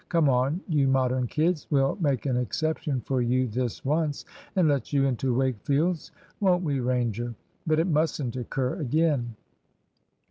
[0.09, 1.67] Come on, you Modern kids.
[1.69, 6.79] We'll make an exception for you this once, and let you into Wakefield's; won't we,
[6.79, 7.35] Ranger?
[7.67, 9.35] But it mustn't occur again."